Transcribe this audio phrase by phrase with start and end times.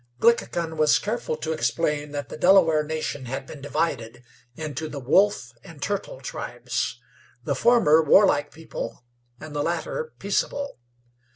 [0.19, 4.23] Glickhican was careful to explain that the Delaware nation had been divided
[4.55, 6.99] into the Wolf and Turtle tribes,
[7.43, 9.05] the former warlike people,
[9.39, 10.79] and the latter peaceable.